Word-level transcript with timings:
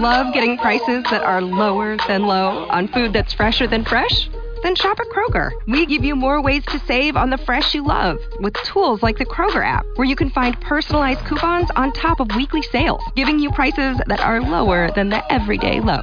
Love 0.00 0.32
getting 0.32 0.56
prices 0.56 1.04
that 1.10 1.22
are 1.22 1.42
lower 1.42 1.98
than 2.08 2.22
low 2.22 2.66
on 2.70 2.88
food 2.88 3.12
that's 3.12 3.34
fresher 3.34 3.66
than 3.66 3.84
fresh? 3.84 4.30
Then 4.62 4.74
shop 4.74 4.98
at 4.98 5.08
Kroger. 5.08 5.50
We 5.66 5.84
give 5.84 6.02
you 6.02 6.16
more 6.16 6.40
ways 6.40 6.64
to 6.68 6.78
save 6.78 7.16
on 7.16 7.28
the 7.28 7.36
fresh 7.36 7.74
you 7.74 7.84
love 7.84 8.16
with 8.38 8.54
tools 8.64 9.02
like 9.02 9.18
the 9.18 9.26
Kroger 9.26 9.62
app, 9.62 9.84
where 9.96 10.08
you 10.08 10.16
can 10.16 10.30
find 10.30 10.58
personalized 10.62 11.20
coupons 11.26 11.68
on 11.76 11.92
top 11.92 12.18
of 12.18 12.34
weekly 12.34 12.62
sales, 12.62 13.02
giving 13.14 13.38
you 13.38 13.50
prices 13.50 14.00
that 14.06 14.20
are 14.20 14.40
lower 14.40 14.90
than 14.92 15.10
the 15.10 15.22
everyday 15.30 15.80
low. 15.80 16.02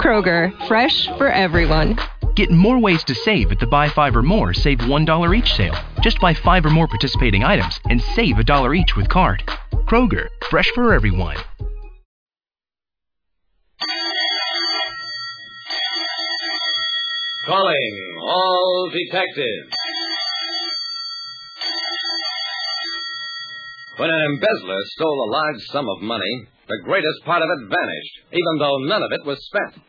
Kroger, 0.00 0.50
fresh 0.66 1.06
for 1.16 1.28
everyone. 1.28 1.96
Get 2.34 2.50
more 2.50 2.80
ways 2.80 3.04
to 3.04 3.14
save 3.14 3.52
at 3.52 3.60
the 3.60 3.68
Buy 3.68 3.90
Five 3.90 4.16
or 4.16 4.24
More 4.24 4.52
Save 4.52 4.78
$1 4.78 5.38
each 5.38 5.54
sale. 5.54 5.76
Just 6.00 6.18
buy 6.18 6.34
five 6.34 6.66
or 6.66 6.70
more 6.70 6.88
participating 6.88 7.44
items 7.44 7.78
and 7.88 8.02
save 8.02 8.38
a 8.40 8.44
dollar 8.44 8.74
each 8.74 8.96
with 8.96 9.08
card. 9.08 9.44
Kroger, 9.86 10.26
fresh 10.50 10.68
for 10.72 10.92
everyone. 10.92 11.36
Calling 17.44 17.94
all 18.24 18.88
detectives. 18.88 19.68
When 24.00 24.08
an 24.08 24.22
embezzler 24.32 24.80
stole 24.96 25.20
a 25.28 25.30
large 25.30 25.60
sum 25.68 25.86
of 25.86 26.00
money, 26.00 26.48
the 26.66 26.82
greatest 26.88 27.20
part 27.28 27.42
of 27.44 27.48
it 27.52 27.68
vanished, 27.68 28.16
even 28.32 28.54
though 28.58 28.78
none 28.88 29.04
of 29.04 29.12
it 29.12 29.28
was 29.28 29.36
spent. 29.44 29.84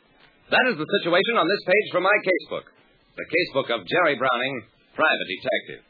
That 0.52 0.68
is 0.68 0.78
the 0.78 0.92
situation 1.00 1.40
on 1.40 1.48
this 1.48 1.64
page 1.64 1.88
from 1.96 2.04
my 2.04 2.18
casebook. 2.28 2.68
The 3.16 3.24
casebook 3.24 3.72
of 3.72 3.88
Jerry 3.88 4.20
Browning, 4.20 4.56
private 4.94 5.30
detective. 5.40 5.82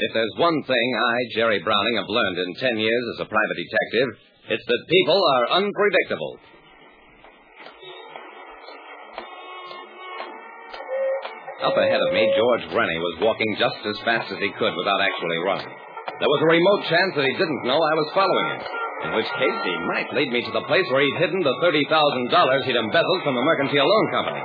If 0.00 0.10
there's 0.16 0.40
one 0.40 0.64
thing 0.64 0.86
I, 0.96 1.16
Jerry 1.36 1.60
Browning, 1.60 1.96
have 2.00 2.08
learned 2.08 2.38
in 2.40 2.60
ten 2.64 2.76
years 2.80 3.04
as 3.14 3.28
a 3.28 3.30
private 3.30 3.58
detective, 3.60 4.08
it's 4.56 4.66
that 4.66 4.88
people 4.88 5.20
are 5.20 5.60
unpredictable. 5.60 6.40
Up 11.56 11.72
ahead 11.72 11.96
of 12.04 12.12
me, 12.12 12.20
George 12.36 12.68
Rennie 12.76 13.00
was 13.00 13.24
walking 13.24 13.56
just 13.56 13.80
as 13.88 13.96
fast 14.04 14.28
as 14.28 14.36
he 14.44 14.52
could 14.60 14.76
without 14.76 15.00
actually 15.00 15.40
running. 15.40 15.72
There 16.20 16.28
was 16.28 16.42
a 16.44 16.52
remote 16.52 16.82
chance 16.84 17.12
that 17.16 17.24
he 17.24 17.32
didn't 17.32 17.64
know 17.64 17.80
I 17.80 17.96
was 17.96 18.12
following 18.12 18.48
him, 18.52 18.60
in 19.08 19.10
which 19.16 19.30
case 19.40 19.58
he 19.64 19.74
might 19.88 20.12
lead 20.12 20.30
me 20.36 20.44
to 20.44 20.52
the 20.52 20.68
place 20.68 20.84
where 20.92 21.00
he'd 21.00 21.16
hidden 21.16 21.40
the 21.40 21.56
$30,000 21.64 21.88
he'd 21.88 22.76
embezzled 22.76 23.22
from 23.24 23.40
the 23.40 23.40
Mercantile 23.40 23.88
Loan 23.88 24.06
Company. 24.12 24.44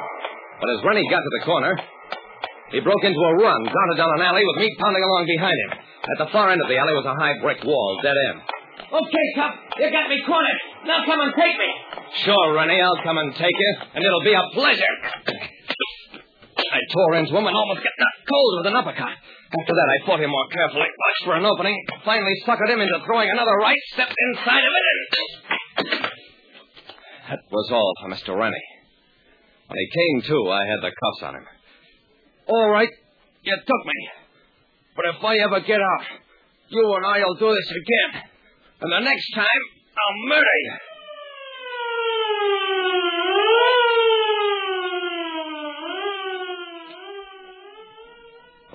But 0.64 0.72
as 0.72 0.84
Rennie 0.88 1.08
got 1.12 1.20
to 1.20 1.34
the 1.36 1.44
corner, 1.44 1.74
he 2.72 2.80
broke 2.80 3.04
into 3.04 3.20
a 3.20 3.34
run, 3.44 3.60
darted 3.60 3.98
down 4.00 4.16
an 4.16 4.24
alley 4.32 4.48
with 4.48 4.64
me 4.64 4.72
pounding 4.80 5.04
along 5.04 5.28
behind 5.28 5.58
him. 5.68 5.72
At 5.84 6.18
the 6.24 6.32
far 6.32 6.56
end 6.56 6.64
of 6.64 6.72
the 6.72 6.80
alley 6.80 6.96
was 6.96 7.08
a 7.12 7.20
high 7.20 7.36
brick 7.44 7.60
wall, 7.68 8.00
dead 8.00 8.16
end. 8.32 8.40
Okay, 8.88 9.28
cop, 9.36 9.52
you 9.84 9.92
got 9.92 10.08
me 10.08 10.24
cornered. 10.24 10.60
Now 10.88 11.04
come 11.04 11.20
and 11.20 11.36
take 11.36 11.60
me. 11.60 11.70
Sure, 12.24 12.56
Rennie, 12.56 12.80
I'll 12.80 13.04
come 13.04 13.20
and 13.20 13.36
take 13.36 13.52
you, 13.52 13.72
and 13.96 14.00
it'll 14.00 14.24
be 14.24 14.32
a 14.34 14.44
pleasure. 14.56 14.96
I 16.72 16.80
tore 16.88 17.20
into 17.20 17.36
him 17.36 17.44
and 17.44 17.56
almost 17.56 17.84
got 17.84 17.92
knocked 18.00 18.24
cold 18.32 18.52
with 18.58 18.68
an 18.72 18.80
uppercut. 18.80 19.16
After 19.52 19.74
that, 19.76 19.90
I 19.92 19.98
fought 20.08 20.24
him 20.24 20.32
more 20.32 20.48
carefully, 20.48 20.88
watched 20.88 21.24
for 21.28 21.36
an 21.36 21.44
opening, 21.44 21.76
finally 22.06 22.32
suckered 22.48 22.72
him 22.72 22.80
into 22.80 22.96
throwing 23.04 23.30
another 23.30 23.56
right, 23.60 23.78
stepped 23.92 24.16
inside 24.16 24.64
of 24.64 24.72
it, 24.72 24.86
and. 24.88 25.12
That 27.28 27.40
was 27.52 27.70
all 27.72 27.94
for 28.02 28.10
Mr. 28.10 28.38
Rennie. 28.40 28.68
When 29.68 29.80
he 29.80 29.88
came 29.92 30.32
to, 30.32 30.50
I 30.52 30.66
had 30.68 30.80
the 30.82 30.92
cuffs 30.92 31.24
on 31.24 31.36
him. 31.36 31.46
All 32.48 32.70
right, 32.70 32.90
you 33.44 33.56
took 33.56 33.86
me. 33.86 34.00
But 34.96 35.06
if 35.16 35.24
I 35.24 35.38
ever 35.40 35.60
get 35.62 35.80
out, 35.80 36.06
you 36.70 36.94
and 36.96 37.06
I'll 37.06 37.36
do 37.36 37.56
this 37.56 37.72
again. 37.72 38.24
And 38.82 38.92
the 38.92 39.00
next 39.00 39.28
time, 39.36 39.64
I'll 39.96 40.28
murder 40.28 40.58
you. 40.64 40.91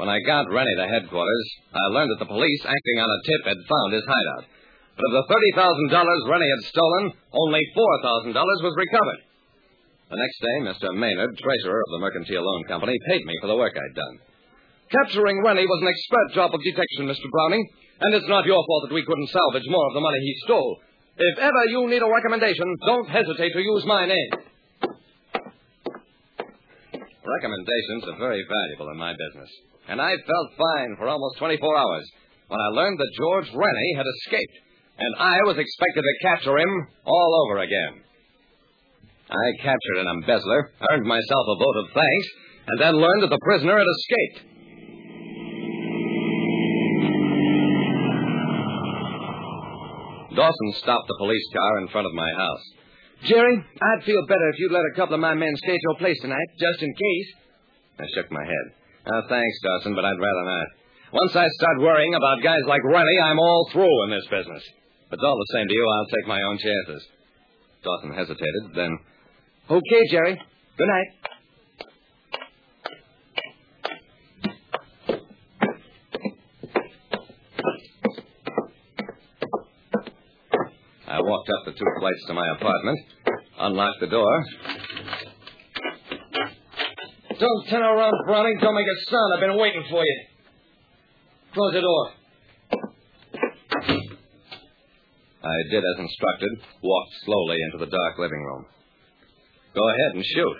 When 0.07 0.15
I 0.15 0.23
got 0.23 0.47
Rennie 0.47 0.79
to 0.79 0.87
headquarters, 0.87 1.47
I 1.75 1.91
learned 1.91 2.15
that 2.15 2.23
the 2.23 2.31
police, 2.31 2.63
acting 2.63 2.99
on 3.03 3.11
a 3.11 3.21
tip, 3.27 3.43
had 3.43 3.59
found 3.67 3.91
his 3.91 4.07
hideout. 4.07 4.47
But 4.95 5.03
of 5.03 5.15
the 5.19 5.27
$30,000 5.59 6.31
Rennie 6.31 6.47
had 6.47 6.71
stolen, 6.71 7.05
only 7.35 7.67
$4,000 7.75 8.31
was 8.31 8.79
recovered. 8.79 9.21
The 10.07 10.23
next 10.23 10.39
day, 10.39 10.57
Mr. 10.63 10.95
Maynard, 10.95 11.35
treasurer 11.35 11.83
of 11.83 11.91
the 11.91 12.03
Mercantile 12.07 12.47
Loan 12.47 12.63
Company, 12.71 12.95
paid 13.11 13.27
me 13.27 13.35
for 13.43 13.51
the 13.51 13.59
work 13.59 13.75
I'd 13.75 13.99
done. 13.99 14.23
Capturing 14.95 15.43
Rennie 15.43 15.67
was 15.67 15.83
an 15.83 15.91
expert 15.91 16.39
job 16.39 16.55
of 16.55 16.63
detection, 16.63 17.11
Mr. 17.11 17.27
Browning, 17.27 17.67
and 17.99 18.15
it's 18.15 18.31
not 18.31 18.47
your 18.47 18.63
fault 18.63 18.87
that 18.87 18.95
we 18.95 19.03
couldn't 19.03 19.35
salvage 19.35 19.67
more 19.67 19.91
of 19.91 19.95
the 19.99 20.07
money 20.07 20.23
he 20.23 20.35
stole. 20.47 20.79
If 21.19 21.39
ever 21.43 21.63
you 21.67 21.91
need 21.91 22.07
a 22.07 22.15
recommendation, 22.15 22.79
don't 22.87 23.11
hesitate 23.11 23.59
to 23.59 23.59
use 23.75 23.83
my 23.91 24.07
name. 24.07 24.46
Recommendations 27.27 28.07
are 28.07 28.23
very 28.23 28.45
valuable 28.47 28.91
in 28.95 28.99
my 28.99 29.11
business, 29.11 29.51
and 29.89 30.01
I 30.01 30.15
felt 30.15 30.59
fine 30.59 30.95
for 30.97 31.09
almost 31.09 31.39
24 31.39 31.59
hours 31.59 32.07
when 32.47 32.61
I 32.61 32.69
learned 32.79 32.99
that 32.99 33.19
George 33.19 33.51
Rennie 33.51 33.95
had 33.97 34.07
escaped, 34.07 34.57
and 34.99 35.13
I 35.19 35.43
was 35.43 35.59
expected 35.59 36.03
to 36.07 36.23
capture 36.23 36.57
him 36.57 36.87
all 37.05 37.47
over 37.47 37.59
again. 37.59 38.07
I 39.27 39.47
captured 39.59 39.99
an 39.99 40.07
embezzler, 40.07 40.71
earned 40.91 41.07
myself 41.07 41.45
a 41.51 41.59
vote 41.59 41.79
of 41.83 41.91
thanks, 41.95 42.29
and 42.69 42.81
then 42.81 42.95
learned 42.95 43.23
that 43.25 43.35
the 43.35 43.43
prisoner 43.43 43.77
had 43.77 43.91
escaped. 43.91 44.39
Dawson 50.37 50.73
stopped 50.79 51.09
the 51.09 51.19
police 51.19 51.49
car 51.53 51.79
in 51.81 51.89
front 51.89 52.07
of 52.07 52.15
my 52.15 52.31
house. 52.37 52.65
Jerry, 53.25 53.57
I'd 53.57 54.05
feel 54.05 54.27
better 54.27 54.49
if 54.53 54.59
you'd 54.59 54.73
let 54.73 54.85
a 54.93 54.97
couple 54.97 55.15
of 55.15 55.21
my 55.21 55.35
men 55.35 55.53
stay 55.57 55.75
at 55.75 55.83
your 55.83 55.97
place 55.97 56.19
tonight, 56.21 56.47
just 56.59 56.83
in 56.83 56.93
case. 56.93 57.29
I 57.99 58.05
shook 58.15 58.31
my 58.31 58.45
head. 58.45 58.67
Oh, 59.07 59.23
thanks, 59.29 59.59
Dawson, 59.63 59.95
but 59.95 60.05
I'd 60.05 60.21
rather 60.21 60.45
not. 60.45 60.67
Once 61.13 61.35
I 61.35 61.49
start 61.49 61.81
worrying 61.81 62.15
about 62.15 62.43
guys 62.43 62.61
like 62.67 62.85
Rennie, 62.85 63.21
I'm 63.23 63.39
all 63.39 63.69
through 63.73 64.05
in 64.05 64.11
this 64.11 64.27
business. 64.31 64.63
If 65.07 65.13
it's 65.15 65.23
all 65.23 65.39
the 65.39 65.59
same 65.59 65.69
to 65.69 65.75
you, 65.75 65.87
I'll 65.89 66.13
take 66.19 66.29
my 66.29 66.43
own 66.43 66.59
chances. 66.59 67.07
Dawson 67.83 68.13
hesitated, 68.13 68.75
then. 68.75 68.99
Okay, 69.71 70.03
Jerry. 70.11 70.35
Good 70.77 70.89
night. 70.89 71.36
Walked 81.47 81.69
up 81.69 81.73
the 81.73 81.79
two 81.79 81.87
flights 82.01 82.25
to 82.27 82.35
my 82.35 82.47
apartment, 82.57 82.99
unlocked 83.59 84.01
the 84.01 84.07
door. 84.07 84.45
Don't 87.39 87.69
turn 87.69 87.83
around, 87.83 88.15
Browning. 88.27 88.59
Don't 88.61 88.75
make 88.75 88.87
a 88.87 89.11
sound. 89.11 89.35
I've 89.35 89.41
been 89.41 89.59
waiting 89.59 89.85
for 89.91 90.03
you. 90.05 90.25
Close 91.53 91.73
the 91.73 91.81
door. 91.81 92.11
I 95.45 95.71
did 95.71 95.79
as 95.79 95.99
instructed, 95.99 96.51
walked 96.83 97.13
slowly 97.25 97.57
into 97.71 97.85
the 97.85 97.91
dark 97.91 98.19
living 98.19 98.43
room. 98.43 98.67
Go 99.75 99.89
ahead 99.89 100.15
and 100.15 100.25
shoot. 100.25 100.57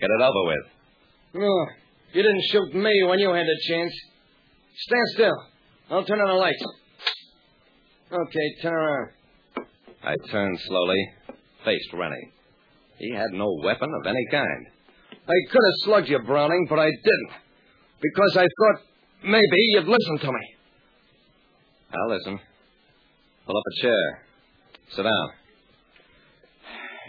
Get 0.00 0.10
it 0.10 0.22
over 0.22 0.46
with. 0.46 0.66
No, 1.34 1.66
you 2.12 2.22
didn't 2.22 2.44
shoot 2.50 2.74
me 2.74 3.04
when 3.08 3.18
you 3.18 3.30
had 3.30 3.46
the 3.46 3.60
chance. 3.68 3.92
Stand 4.76 5.06
still. 5.14 5.44
I'll 5.90 6.04
turn 6.04 6.20
on 6.20 6.28
the 6.28 6.34
lights. 6.34 6.64
Okay, 8.12 8.62
turn 8.62 8.74
around. 8.74 9.10
I 10.02 10.14
turned 10.30 10.58
slowly, 10.66 11.08
faced 11.64 11.92
Rennie. 11.92 12.32
He 12.98 13.12
had 13.14 13.30
no 13.32 13.58
weapon 13.62 13.90
of 14.00 14.06
any 14.06 14.26
kind. 14.30 14.66
I 15.12 15.50
could 15.50 15.64
have 15.64 15.84
slugged 15.84 16.08
you, 16.08 16.18
Browning, 16.20 16.66
but 16.68 16.78
I 16.78 16.86
didn't. 16.86 17.32
Because 18.00 18.36
I 18.36 18.42
thought 18.44 18.82
maybe 19.24 19.56
you'd 19.72 19.88
listen 19.88 20.18
to 20.20 20.32
me. 20.32 20.54
I'll 21.92 22.10
listen. 22.10 22.40
Pull 23.46 23.56
up 23.56 23.64
a 23.66 23.82
chair. 23.82 24.26
Sit 24.96 25.02
down. 25.02 25.30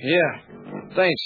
Yeah, 0.04 0.90
thanks. 0.96 1.22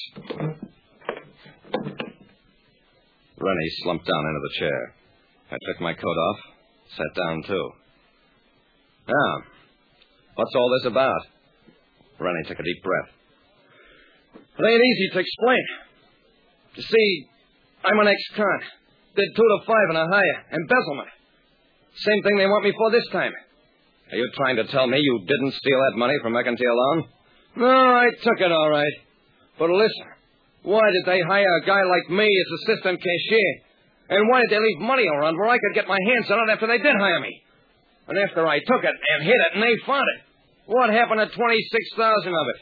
Rennie 3.38 3.72
slumped 3.84 4.06
down 4.06 4.26
into 4.26 4.40
the 4.42 4.60
chair. 4.60 4.96
I 5.52 5.58
took 5.68 5.82
my 5.82 5.94
coat 5.94 6.04
off, 6.04 6.40
sat 6.98 7.24
down 7.28 7.44
too. 7.44 7.70
Now, 9.08 9.44
what's 10.36 10.56
all 10.56 10.80
this 10.80 10.92
about? 10.92 11.22
Rennie 12.20 12.44
took 12.48 12.60
a 12.60 12.64
deep 12.64 12.82
breath. 12.84 13.10
It 14.36 14.64
ain't 14.64 14.86
easy 14.86 15.08
to 15.14 15.20
explain. 15.20 15.64
You 16.76 16.84
see, 16.84 17.10
I'm 17.84 18.00
an 18.00 18.08
ex-con. 18.08 18.60
Did 19.16 19.30
two 19.36 19.48
to 19.48 19.60
five 19.66 19.88
and 19.90 19.98
a 19.98 20.08
higher. 20.08 20.38
Embezzlement. 20.52 21.10
Same 21.96 22.24
thing 22.24 22.38
they 22.38 22.48
want 22.48 22.64
me 22.64 22.74
for 22.76 22.92
this 22.92 23.08
time. 23.12 23.32
Are 24.12 24.18
you 24.18 24.30
trying 24.36 24.58
to 24.58 24.68
tell 24.68 24.88
me 24.88 25.00
you 25.00 25.26
didn't 25.26 25.54
steal 25.54 25.80
that 25.80 25.98
money 25.98 26.16
from 26.22 26.34
Mercantile 26.34 26.76
Loan? 26.76 27.08
No, 27.56 27.96
I 27.96 28.08
took 28.22 28.40
it 28.40 28.52
all 28.52 28.70
right. 28.70 28.96
But 29.58 29.70
listen, 29.70 30.08
why 30.64 30.84
did 30.92 31.06
they 31.06 31.22
hire 31.22 31.56
a 31.58 31.66
guy 31.66 31.84
like 31.84 32.10
me 32.10 32.28
as 32.28 32.60
assistant 32.62 33.00
cashier? 33.00 33.52
And 34.10 34.30
why 34.30 34.42
did 34.42 34.52
they 34.52 34.60
leave 34.60 34.80
money 34.80 35.08
around 35.08 35.38
where 35.38 35.50
I 35.50 35.58
could 35.58 35.74
get 35.74 35.88
my 35.88 35.98
hands 35.98 36.30
on 36.30 36.48
it 36.48 36.52
after 36.52 36.68
they 36.68 36.78
did 36.78 36.96
hire 37.00 37.20
me? 37.20 37.42
And 38.08 38.18
after 38.20 38.46
I 38.46 38.60
took 38.60 38.84
it 38.84 38.94
and 38.94 39.24
hid 39.24 39.34
it 39.34 39.52
and 39.56 39.64
they 39.64 39.74
found 39.86 40.06
it, 40.16 40.25
what 40.66 40.90
happened 40.90 41.22
to 41.22 41.30
26000 41.30 41.38
of 41.38 42.46
it? 42.54 42.60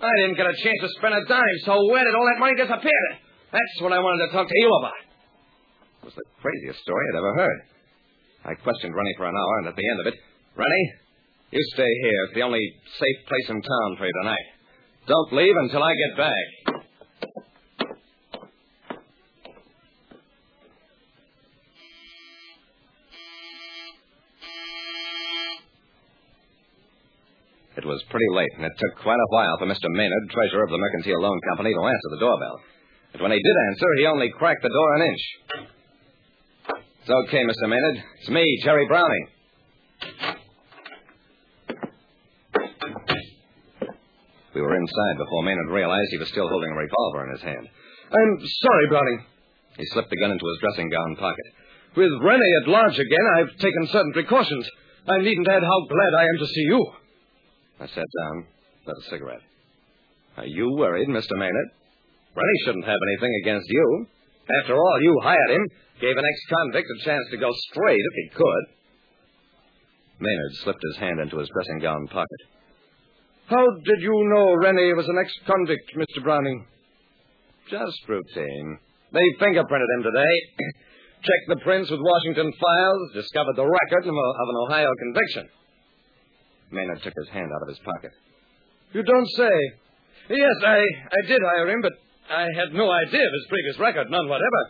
I 0.00 0.12
didn't 0.24 0.38
get 0.40 0.48
a 0.48 0.56
chance 0.56 0.80
to 0.80 0.90
spend 0.96 1.14
a 1.14 1.22
dime, 1.28 1.58
so 1.66 1.76
where 1.92 2.04
did 2.04 2.14
all 2.16 2.24
that 2.32 2.40
money 2.40 2.56
disappear? 2.56 3.04
That's 3.52 3.76
what 3.84 3.92
I 3.92 4.00
wanted 4.00 4.26
to 4.26 4.32
talk 4.32 4.48
to 4.48 4.58
you 4.58 4.70
about. 4.80 5.00
It 6.00 6.04
was 6.08 6.16
the 6.16 6.24
craziest 6.40 6.80
story 6.80 7.04
I'd 7.12 7.18
ever 7.20 7.34
heard. 7.36 7.58
I 8.48 8.54
questioned 8.56 8.96
Rennie 8.96 9.14
for 9.18 9.28
an 9.28 9.36
hour, 9.36 9.54
and 9.60 9.68
at 9.68 9.76
the 9.76 9.84
end 9.84 10.00
of 10.00 10.06
it, 10.08 10.16
Rennie, 10.56 10.86
you 11.52 11.60
stay 11.74 11.92
here. 12.02 12.20
It's 12.24 12.34
the 12.34 12.46
only 12.46 12.64
safe 12.96 13.20
place 13.28 13.48
in 13.50 13.60
town 13.60 13.90
for 13.98 14.06
you 14.06 14.14
tonight. 14.22 14.46
Don't 15.06 15.32
leave 15.32 15.56
until 15.66 15.82
I 15.82 15.92
get 15.92 16.16
back. 16.16 16.46
It 27.80 27.88
was 27.88 28.04
pretty 28.12 28.28
late, 28.36 28.52
and 28.60 28.68
it 28.68 28.76
took 28.76 29.00
quite 29.00 29.16
a 29.16 29.32
while 29.32 29.56
for 29.56 29.64
Mr. 29.64 29.88
Maynard, 29.88 30.28
treasurer 30.28 30.64
of 30.64 30.70
the 30.70 30.76
Mercantile 30.76 31.24
Loan 31.24 31.40
Company, 31.48 31.72
to 31.72 31.80
answer 31.80 32.10
the 32.12 32.20
doorbell. 32.20 32.60
But 33.12 33.22
when 33.22 33.32
he 33.32 33.40
did 33.40 33.56
answer, 33.72 33.88
he 33.96 34.04
only 34.04 34.28
cracked 34.36 34.60
the 34.60 34.68
door 34.68 34.96
an 34.96 35.08
inch. 35.08 35.24
It's 37.00 37.08
okay, 37.08 37.40
Mr. 37.40 37.72
Maynard. 37.72 38.04
It's 38.20 38.28
me, 38.28 38.44
Jerry 38.62 38.84
Browning. 38.86 39.26
We 44.54 44.60
were 44.60 44.76
inside 44.76 45.16
before 45.16 45.42
Maynard 45.42 45.72
realized 45.72 46.10
he 46.10 46.18
was 46.18 46.28
still 46.28 46.52
holding 46.52 46.72
a 46.72 46.76
revolver 46.76 47.24
in 47.24 47.32
his 47.32 47.40
hand. 47.40 47.64
I'm 47.64 48.36
sorry, 48.60 48.86
Browning. 48.90 49.24
He 49.78 49.86
slipped 49.86 50.10
the 50.10 50.20
gun 50.20 50.32
into 50.32 50.44
his 50.44 50.60
dressing 50.60 50.90
gown 50.90 51.16
pocket. 51.16 51.48
With 51.96 52.12
Rennie 52.20 52.54
at 52.60 52.68
large 52.68 52.98
again, 52.98 53.26
I've 53.38 53.56
taken 53.56 53.88
certain 53.88 54.12
precautions. 54.12 54.68
I 55.08 55.22
needn't 55.22 55.48
add 55.48 55.62
how 55.62 55.86
glad 55.88 56.12
I 56.12 56.24
am 56.28 56.38
to 56.40 56.46
see 56.46 56.68
you. 56.68 56.99
I 57.80 57.86
sat 57.86 58.04
down, 58.20 58.46
lit 58.86 58.96
a 58.96 59.10
cigarette. 59.10 59.40
Are 60.36 60.46
you 60.46 60.70
worried, 60.76 61.08
Mr. 61.08 61.32
Maynard? 61.32 61.70
Rennie 62.36 62.62
shouldn't 62.64 62.84
have 62.84 62.98
anything 63.08 63.32
against 63.42 63.66
you. 63.68 64.06
After 64.62 64.76
all, 64.76 64.98
you 65.00 65.18
hired 65.22 65.50
him, 65.50 65.66
gave 66.00 66.16
an 66.16 66.24
ex-convict 66.24 66.86
a 66.86 67.04
chance 67.04 67.24
to 67.30 67.38
go 67.38 67.50
straight 67.70 68.00
if 68.00 68.14
he 68.14 68.36
could. 68.36 68.64
Maynard 70.20 70.54
slipped 70.62 70.82
his 70.82 70.98
hand 70.98 71.20
into 71.20 71.38
his 71.38 71.48
dressing 71.48 71.80
gown 71.80 72.06
pocket. 72.08 72.40
How 73.46 73.64
did 73.84 74.00
you 74.02 74.14
know 74.28 74.54
Rennie 74.54 74.94
was 74.94 75.08
an 75.08 75.18
ex-convict, 75.18 75.96
Mr. 75.96 76.22
Browning? 76.22 76.66
Just 77.70 78.08
routine. 78.08 78.78
They 79.12 79.26
fingerprinted 79.40 79.90
him 79.96 80.02
today. 80.02 80.34
Checked 81.24 81.48
the 81.48 81.64
prints 81.64 81.90
with 81.90 82.00
Washington 82.00 82.52
files, 82.60 83.12
discovered 83.14 83.56
the 83.56 83.66
record 83.66 84.06
of 84.06 84.48
an 84.48 84.56
Ohio 84.68 84.88
conviction. 84.98 85.48
Maynard 86.70 87.02
took 87.02 87.14
his 87.16 87.28
hand 87.30 87.50
out 87.54 87.62
of 87.62 87.68
his 87.68 87.78
pocket. 87.80 88.12
You 88.92 89.02
don't 89.02 89.28
say. 89.36 89.54
Yes, 90.30 90.56
I, 90.64 90.78
I 90.78 91.26
did 91.26 91.40
hire 91.42 91.68
him, 91.68 91.82
but 91.82 91.92
I 92.30 92.46
had 92.54 92.72
no 92.72 92.90
idea 92.90 93.22
of 93.26 93.34
his 93.34 93.46
previous 93.48 93.78
record, 93.78 94.10
none 94.10 94.28
whatever. 94.28 94.60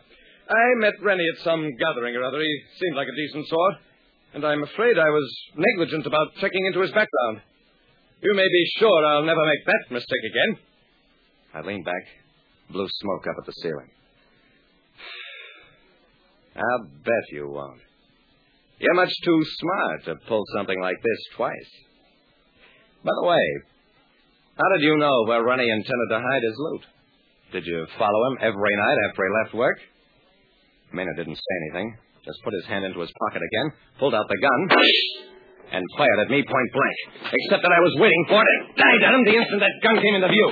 I 0.49 0.81
met 0.81 0.94
Rennie 1.02 1.29
at 1.37 1.44
some 1.44 1.69
gathering 1.76 2.17
or 2.17 2.25
other. 2.25 2.41
He 2.41 2.62
seemed 2.81 2.97
like 2.97 3.08
a 3.08 3.17
decent 3.17 3.47
sort, 3.49 3.75
and 4.35 4.44
I'm 4.44 4.62
afraid 4.62 4.99
I 4.99 5.11
was 5.11 5.29
negligent 5.56 6.06
about 6.06 6.35
checking 6.41 6.64
into 6.67 6.81
his 6.81 6.91
background. 6.91 7.43
You 8.23 8.35
may 8.35 8.49
be 8.49 8.73
sure 8.79 9.06
I'll 9.06 9.25
never 9.25 9.44
make 9.46 9.64
that 9.67 9.94
mistake 9.94 10.25
again. 10.31 10.64
I 11.55 11.61
leaned 11.61 11.85
back, 11.85 12.05
blew 12.70 12.88
smoke 13.00 13.26
up 13.26 13.37
at 13.41 13.46
the 13.46 13.53
ceiling. 13.62 13.91
I'll 16.56 16.85
bet 17.05 17.25
you 17.32 17.49
won't. 17.49 17.81
You're 18.79 18.94
much 18.94 19.12
too 19.25 19.43
smart 19.44 20.05
to 20.06 20.26
pull 20.26 20.43
something 20.56 20.81
like 20.81 20.96
this 20.96 21.37
twice. 21.37 21.70
By 23.00 23.17
the 23.17 23.29
way, 23.29 23.47
how 24.61 24.69
did 24.76 24.85
you 24.85 24.97
know 25.00 25.25
where 25.25 25.41
Rennie 25.41 25.70
intended 25.70 26.08
to 26.12 26.20
hide 26.20 26.44
his 26.44 26.56
loot? 26.58 26.85
Did 27.52 27.64
you 27.64 27.87
follow 27.97 28.20
him 28.29 28.37
every 28.44 28.76
night 28.76 28.99
after 29.08 29.25
he 29.25 29.31
left 29.41 29.55
work? 29.56 29.79
Maynard 30.93 31.17
didn't 31.17 31.41
say 31.41 31.55
anything, 31.64 31.97
just 32.29 32.38
put 32.44 32.52
his 32.52 32.67
hand 32.69 32.85
into 32.85 33.00
his 33.00 33.11
pocket 33.25 33.41
again, 33.41 33.73
pulled 33.99 34.14
out 34.14 34.29
the 34.29 34.37
gun, 34.37 34.61
and 35.73 35.82
fired 35.97 36.20
at 36.20 36.31
me 36.31 36.44
point 36.44 36.70
blank. 36.76 36.99
Except 37.32 37.62
that 37.62 37.73
I 37.73 37.81
was 37.81 37.94
waiting 38.05 38.25
for 38.29 38.43
it 38.43 38.49
and 38.52 38.62
died 38.76 39.03
at 39.06 39.14
him 39.17 39.25
the 39.25 39.37
instant 39.38 39.61
that 39.64 39.75
gun 39.81 39.96
came 39.96 40.14
into 40.20 40.29
view. 40.29 40.49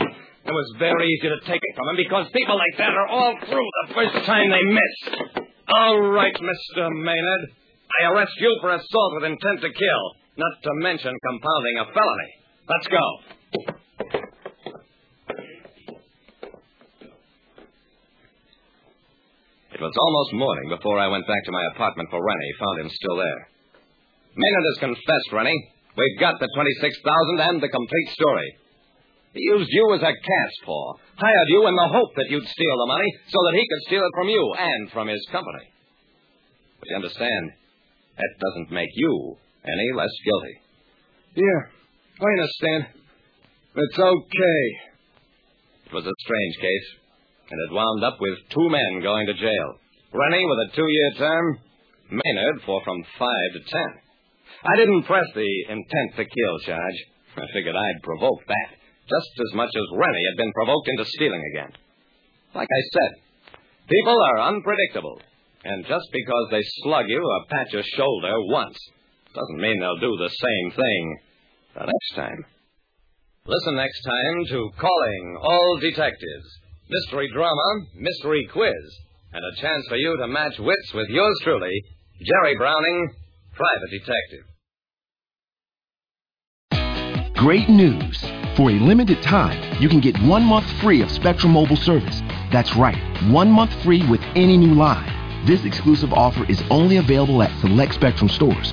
It 0.48 0.54
was 0.56 0.68
very 0.80 1.04
easy 1.04 1.28
to 1.28 1.40
take 1.44 1.60
it 1.60 1.74
from 1.76 1.92
him 1.92 1.96
because 2.00 2.32
people 2.32 2.56
like 2.56 2.76
that 2.80 2.96
are 2.96 3.08
all 3.12 3.36
through 3.44 3.68
the 3.84 3.92
first 3.92 4.24
time 4.24 4.48
they 4.48 4.64
miss. 4.72 4.94
All 5.68 6.00
right, 6.00 6.32
Mr. 6.32 6.88
Maynard. 6.96 7.44
I 8.00 8.12
arrest 8.12 8.32
you 8.40 8.56
for 8.60 8.72
assault 8.72 9.10
with 9.16 9.28
intent 9.28 9.60
to 9.60 9.68
kill, 9.68 10.02
not 10.38 10.55
to 10.62 10.70
mention 10.79 11.11
compounding 11.19 11.76
a 11.82 11.87
felony. 11.90 12.31
Let's 12.70 12.87
go. 12.87 13.05
It 19.75 19.81
was 19.82 19.94
almost 19.99 20.32
morning 20.35 20.70
before 20.70 20.99
I 20.99 21.06
went 21.06 21.26
back 21.26 21.43
to 21.44 21.52
my 21.52 21.64
apartment 21.75 22.11
for 22.11 22.23
Rennie, 22.23 22.55
found 22.58 22.81
him 22.81 22.90
still 22.90 23.17
there. 23.17 23.43
Maynard 24.35 24.67
has 24.75 24.79
confessed, 24.90 25.31
Rennie. 25.32 25.62
We've 25.96 26.20
got 26.20 26.38
the 26.38 26.49
26000 26.55 27.40
and 27.43 27.62
the 27.62 27.69
complete 27.69 28.08
story. 28.14 28.58
He 29.35 29.43
used 29.43 29.70
you 29.70 29.94
as 29.94 30.02
a 30.02 30.14
cat's 30.14 30.58
paw, 30.64 30.94
hired 31.19 31.49
you 31.50 31.67
in 31.67 31.75
the 31.75 31.90
hope 31.90 32.14
that 32.14 32.31
you'd 32.31 32.46
steal 32.46 32.76
the 32.79 32.93
money 32.94 33.11
so 33.26 33.38
that 33.43 33.55
he 33.58 33.67
could 33.67 33.87
steal 33.87 34.02
it 34.02 34.14
from 34.14 34.29
you 34.29 34.55
and 34.58 34.90
from 34.90 35.08
his 35.08 35.25
company. 35.31 35.67
But 36.79 36.88
you 36.90 36.96
understand, 36.96 37.52
that 38.17 38.32
doesn't 38.38 38.70
make 38.70 38.90
you 38.94 39.37
any 39.64 39.88
less 39.96 40.12
guilty. 40.25 40.56
Yeah, 41.34 41.60
I 42.20 42.28
understand. 42.28 42.82
It's 43.75 43.99
okay. 43.99 44.62
It 45.87 45.92
was 45.94 46.04
a 46.04 46.21
strange 46.25 46.56
case, 46.61 46.88
and 47.50 47.59
it 47.68 47.75
wound 47.75 48.04
up 48.04 48.18
with 48.21 48.38
two 48.50 48.68
men 48.68 49.02
going 49.02 49.26
to 49.26 49.35
jail. 49.35 49.68
Rennie 50.12 50.44
with 50.44 50.68
a 50.68 50.76
two-year 50.76 51.11
term, 51.16 51.59
Maynard 52.11 52.62
for 52.64 52.82
from 52.85 53.04
five 53.18 53.50
to 53.54 53.61
ten. 53.71 53.90
I 54.64 54.76
didn't 54.76 55.04
press 55.04 55.26
the 55.35 55.52
intent 55.68 56.11
to 56.16 56.25
kill 56.25 56.59
charge. 56.64 56.99
I 57.37 57.47
figured 57.52 57.76
I'd 57.76 58.02
provoke 58.02 58.42
that, 58.49 58.68
just 59.06 59.32
as 59.38 59.54
much 59.54 59.71
as 59.71 59.97
Rennie 59.97 60.26
had 60.32 60.38
been 60.42 60.52
provoked 60.52 60.88
into 60.88 61.04
stealing 61.04 61.44
again. 61.54 61.73
Like 62.54 62.68
I 62.68 62.82
said, 62.92 63.12
people 63.88 64.16
are 64.16 64.49
unpredictable, 64.49 65.21
and 65.64 65.87
just 65.87 66.09
because 66.12 66.47
they 66.50 66.64
slug 66.82 67.04
you 67.09 67.23
or 67.23 67.47
pat 67.49 67.73
your 67.73 67.85
shoulder 67.94 68.32
once 68.50 68.78
doesn't 69.38 69.61
mean 69.61 69.78
they'll 69.80 70.00
do 70.00 70.16
the 70.16 70.28
same 70.28 70.71
thing 70.73 71.18
the 71.75 71.87
next 71.87 72.14
time. 72.14 72.45
Listen 73.47 73.76
next 73.76 74.02
time 74.02 74.45
to 74.47 74.71
Calling 74.78 75.38
All 75.40 75.78
Detectives. 75.80 76.49
Mystery 76.90 77.28
drama, 77.33 77.87
mystery 77.97 78.49
quiz, 78.52 78.99
and 79.33 79.45
a 79.45 79.61
chance 79.61 79.87
for 79.88 79.97
you 79.97 80.16
to 80.16 80.26
match 80.26 80.59
wits 80.59 80.95
with 80.95 81.09
yours 81.09 81.38
truly, 81.45 81.83
Jerry 82.23 82.57
Browning, 82.57 83.09
private 83.54 83.90
detective. 83.90 84.45
Great 87.35 87.68
news! 87.68 88.21
For 88.57 88.71
a 88.71 88.80
limited 88.80 89.23
time, 89.23 89.80
you 89.80 89.88
can 89.88 90.00
get 90.00 90.21
one 90.23 90.42
month 90.42 90.68
free 90.80 91.00
of 91.02 91.11
Spectrum 91.12 91.52
Mobile 91.52 91.76
service. 91.76 92.21
That's 92.50 92.75
right, 92.75 92.99
one 93.30 93.52
month 93.52 93.73
free 93.85 94.04
with 94.09 94.21
any 94.35 94.57
new 94.57 94.75
line. 94.75 95.47
This 95.47 95.64
exclusive 95.64 96.12
offer 96.12 96.45
is 96.50 96.61
only 96.71 96.97
available 96.97 97.42
at 97.42 97.61
select 97.61 97.95
Spectrum 97.95 98.28
stores, 98.28 98.73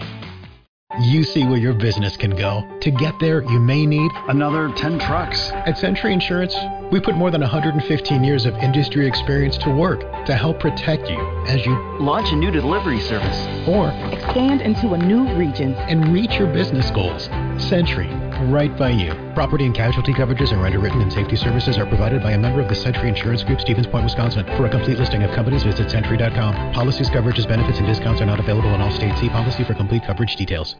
You 0.99 1.23
see 1.23 1.45
where 1.45 1.57
your 1.57 1.73
business 1.73 2.17
can 2.17 2.31
go. 2.31 2.67
To 2.81 2.91
get 2.91 3.17
there, 3.19 3.43
you 3.43 3.59
may 3.59 3.85
need 3.85 4.11
another 4.27 4.69
10 4.73 4.99
trucks. 4.99 5.51
At 5.51 5.77
Sentry 5.77 6.11
Insurance, 6.11 6.53
we 6.91 6.99
put 6.99 7.15
more 7.15 7.31
than 7.31 7.39
115 7.39 8.23
years 8.23 8.45
of 8.45 8.55
industry 8.55 9.07
experience 9.07 9.57
to 9.59 9.69
work 9.69 10.01
to 10.25 10.35
help 10.35 10.59
protect 10.59 11.09
you 11.09 11.17
as 11.47 11.65
you 11.65 11.73
launch 11.99 12.31
a 12.33 12.35
new 12.35 12.51
delivery 12.51 12.99
service 12.99 13.47
or 13.67 13.91
expand 14.11 14.61
into 14.61 14.93
a 14.93 14.97
new 14.97 15.33
region 15.35 15.73
and 15.75 16.13
reach 16.13 16.33
your 16.33 16.51
business 16.51 16.91
goals. 16.91 17.29
Sentry, 17.57 18.09
right 18.41 18.75
by 18.77 18.89
you. 18.89 19.13
Property 19.33 19.65
and 19.65 19.75
casualty 19.75 20.13
coverages 20.13 20.51
are 20.51 20.65
underwritten 20.65 21.01
and 21.01 21.11
safety 21.11 21.35
services 21.35 21.77
are 21.77 21.85
provided 21.85 22.21
by 22.21 22.31
a 22.31 22.37
member 22.37 22.61
of 22.61 22.69
the 22.69 22.75
Sentry 22.75 23.09
Insurance 23.09 23.43
Group, 23.43 23.61
Stevens 23.61 23.87
Point, 23.87 24.03
Wisconsin. 24.03 24.45
For 24.57 24.65
a 24.65 24.69
complete 24.69 24.97
listing 24.97 25.23
of 25.23 25.31
companies, 25.31 25.63
visit 25.63 25.89
sentry.com. 25.89 26.73
Policies, 26.73 27.09
coverages, 27.09 27.47
benefits, 27.47 27.77
and 27.79 27.87
discounts 27.87 28.21
are 28.21 28.25
not 28.25 28.39
available 28.39 28.73
in 28.73 28.81
all 28.81 28.91
states. 28.91 29.19
See 29.19 29.29
policy 29.29 29.63
for 29.63 29.73
complete 29.73 30.03
coverage 30.03 30.35
details. 30.35 30.75